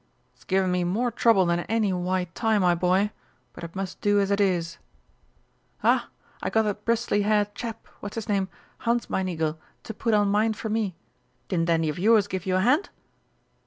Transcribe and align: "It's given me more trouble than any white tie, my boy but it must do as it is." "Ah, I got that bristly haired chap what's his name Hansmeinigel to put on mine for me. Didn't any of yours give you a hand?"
"It's 0.33 0.43
given 0.45 0.71
me 0.71 0.83
more 0.83 1.11
trouble 1.11 1.45
than 1.45 1.59
any 1.69 1.93
white 1.93 2.33
tie, 2.33 2.57
my 2.57 2.73
boy 2.73 3.11
but 3.53 3.63
it 3.63 3.75
must 3.75 4.01
do 4.01 4.19
as 4.19 4.31
it 4.31 4.41
is." 4.41 4.79
"Ah, 5.83 6.09
I 6.41 6.49
got 6.49 6.63
that 6.63 6.85
bristly 6.85 7.21
haired 7.21 7.53
chap 7.53 7.87
what's 7.99 8.15
his 8.15 8.27
name 8.27 8.49
Hansmeinigel 8.79 9.59
to 9.83 9.93
put 9.93 10.15
on 10.15 10.27
mine 10.29 10.53
for 10.53 10.69
me. 10.69 10.95
Didn't 11.49 11.69
any 11.69 11.87
of 11.87 11.99
yours 11.99 12.25
give 12.25 12.47
you 12.47 12.55
a 12.55 12.61
hand?" 12.61 12.89